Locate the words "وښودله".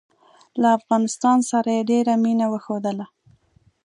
2.49-3.05